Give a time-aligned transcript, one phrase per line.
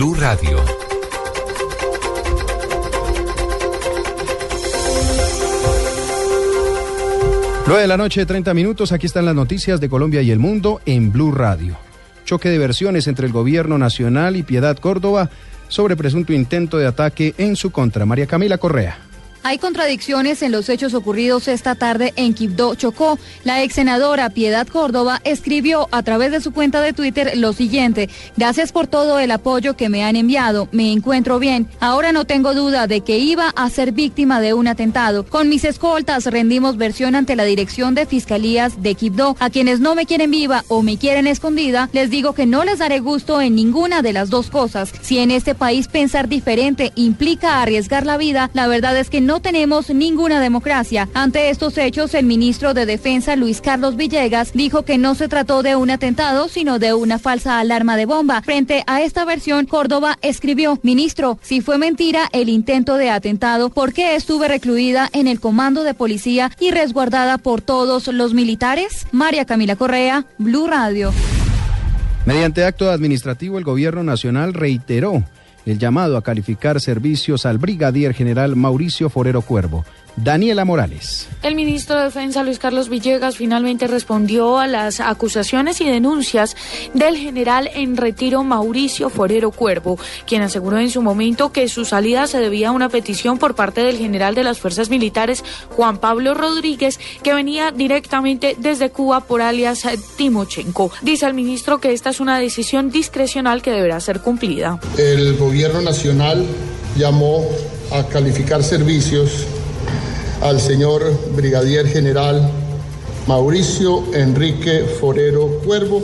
[0.00, 0.56] Blue Radio.
[7.66, 8.92] Nueve de la noche, 30 minutos.
[8.92, 11.76] Aquí están las noticias de Colombia y el mundo en Blue Radio.
[12.24, 15.28] Choque de versiones entre el gobierno nacional y Piedad Córdoba
[15.68, 18.06] sobre presunto intento de ataque en su contra.
[18.06, 19.09] María Camila Correa.
[19.42, 23.18] Hay contradicciones en los hechos ocurridos esta tarde en Quibdó, Chocó.
[23.42, 28.10] La ex senadora Piedad Córdoba escribió a través de su cuenta de Twitter lo siguiente.
[28.36, 30.68] Gracias por todo el apoyo que me han enviado.
[30.72, 31.68] Me encuentro bien.
[31.80, 35.24] Ahora no tengo duda de que iba a ser víctima de un atentado.
[35.24, 39.36] Con mis escoltas rendimos versión ante la Dirección de Fiscalías de Quibdó.
[39.40, 42.80] A quienes no me quieren viva o me quieren escondida, les digo que no les
[42.80, 44.92] daré gusto en ninguna de las dos cosas.
[45.00, 49.29] Si en este país pensar diferente implica arriesgar la vida, la verdad es que no
[49.30, 51.08] no tenemos ninguna democracia.
[51.14, 55.62] Ante estos hechos, el ministro de Defensa, Luis Carlos Villegas, dijo que no se trató
[55.62, 58.42] de un atentado, sino de una falsa alarma de bomba.
[58.42, 63.92] Frente a esta versión, Córdoba escribió, ministro, si fue mentira el intento de atentado, ¿por
[63.92, 69.06] qué estuve recluida en el comando de policía y resguardada por todos los militares?
[69.12, 71.12] María Camila Correa, Blue Radio.
[72.26, 75.22] Mediante acto administrativo, el gobierno nacional reiteró
[75.66, 79.84] el llamado a calificar servicios al brigadier general Mauricio Forero Cuervo.
[80.22, 81.28] Daniela Morales.
[81.42, 86.56] El ministro de Defensa Luis Carlos Villegas finalmente respondió a las acusaciones y denuncias
[86.92, 92.26] del general en retiro Mauricio Forero Cuervo, quien aseguró en su momento que su salida
[92.26, 96.34] se debía a una petición por parte del general de las fuerzas militares Juan Pablo
[96.34, 100.90] Rodríguez, que venía directamente desde Cuba por alias Timochenko.
[101.00, 104.78] Dice el ministro que esta es una decisión discrecional que deberá ser cumplida.
[104.98, 106.44] El gobierno nacional
[106.96, 107.46] llamó
[107.92, 109.46] a calificar servicios
[110.42, 111.02] al señor
[111.34, 112.50] Brigadier General
[113.26, 116.02] Mauricio Enrique Forero Cuervo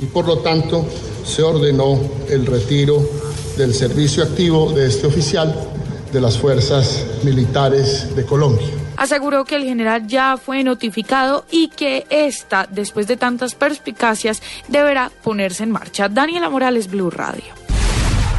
[0.00, 0.86] y por lo tanto
[1.24, 3.02] se ordenó el retiro
[3.56, 5.54] del servicio activo de este oficial
[6.12, 8.68] de las Fuerzas Militares de Colombia.
[8.96, 15.10] Aseguró que el general ya fue notificado y que esta, después de tantas perspicacias, deberá
[15.22, 16.08] ponerse en marcha.
[16.08, 17.57] Daniela Morales, Blue Radio.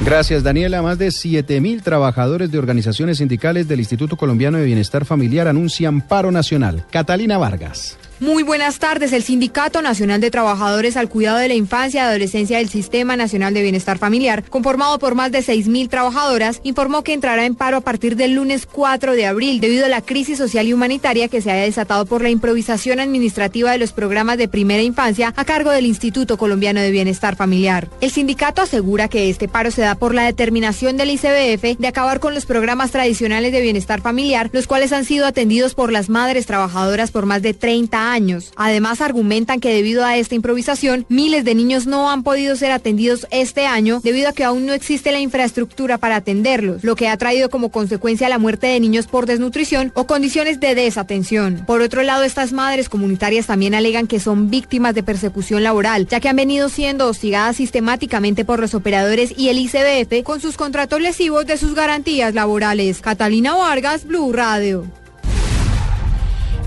[0.00, 0.82] Gracias, Daniela.
[0.82, 6.30] Más de 7.000 trabajadores de organizaciones sindicales del Instituto Colombiano de Bienestar Familiar anuncian paro
[6.30, 6.84] nacional.
[6.90, 7.96] Catalina Vargas.
[8.20, 9.12] Muy buenas tardes.
[9.12, 13.52] El Sindicato Nacional de Trabajadores al Cuidado de la Infancia y Adolescencia del Sistema Nacional
[13.54, 17.80] de Bienestar Familiar, conformado por más de 6.000 trabajadoras, informó que entrará en paro a
[17.80, 21.50] partir del lunes 4 de abril debido a la crisis social y humanitaria que se
[21.50, 25.84] haya desatado por la improvisación administrativa de los programas de primera infancia a cargo del
[25.84, 27.90] Instituto Colombiano de Bienestar Familiar.
[28.00, 32.20] El sindicato asegura que este paro se da por la determinación del ICBF de acabar
[32.20, 36.46] con los programas tradicionales de bienestar familiar, los cuales han sido atendidos por las madres
[36.46, 38.52] trabajadoras por más de 30 años.
[38.56, 43.26] Además, argumentan que debido a esta improvisación, miles de niños no han podido ser atendidos
[43.30, 47.16] este año debido a que aún no existe la infraestructura para atenderlos, lo que ha
[47.16, 51.64] traído como consecuencia la muerte de niños por desnutrición o condiciones de desatención.
[51.66, 56.20] Por otro lado, estas madres comunitarias también alegan que son víctimas de persecución laboral, ya
[56.20, 59.73] que han venido siendo hostigadas sistemáticamente por los operadores y el ICBF
[60.22, 63.00] con sus contratos lesivos de sus garantías laborales.
[63.00, 64.84] Catalina Vargas, Blue Radio.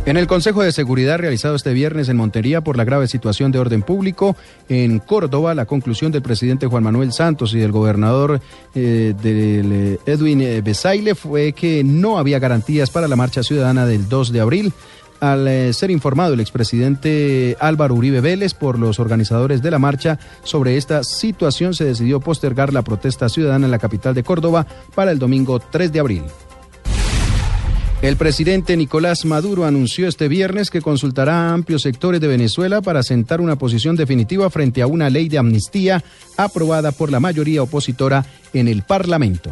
[0.05, 3.59] En el Consejo de Seguridad realizado este viernes en Montería por la grave situación de
[3.59, 4.35] orden público
[4.69, 8.41] en Córdoba, la conclusión del presidente Juan Manuel Santos y del gobernador
[8.73, 14.07] eh, eh, Edwin eh, Besaile fue que no había garantías para la marcha ciudadana del
[14.07, 14.73] 2 de abril.
[15.19, 20.77] Al ser informado el expresidente Álvaro Uribe Vélez por los organizadores de la marcha sobre
[20.77, 25.17] esta situación, se decidió postergar la protesta ciudadana en la capital de Córdoba para el
[25.17, 26.23] domingo 3 de abril.
[28.03, 33.01] El presidente Nicolás Maduro anunció este viernes que consultará a amplios sectores de Venezuela para
[33.01, 36.03] sentar una posición definitiva frente a una ley de amnistía
[36.37, 38.23] aprobada por la mayoría opositora
[38.53, 39.51] en el Parlamento.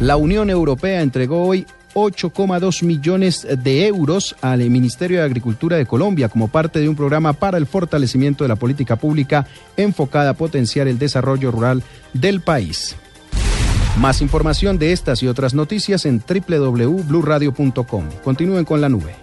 [0.00, 1.64] La Unión Europea entregó hoy
[1.94, 7.32] 8,2 millones de euros al Ministerio de Agricultura de Colombia como parte de un programa
[7.32, 11.82] para el fortalecimiento de la política pública enfocada a potenciar el desarrollo rural
[12.12, 12.96] del país.
[13.98, 18.04] Más información de estas y otras noticias en www.bluradio.com.
[18.24, 19.21] Continúen con la nube.